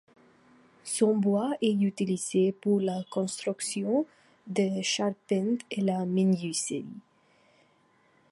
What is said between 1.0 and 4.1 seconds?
bois est utilisé pour la construction